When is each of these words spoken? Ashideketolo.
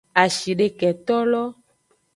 Ashideketolo. 0.23 1.43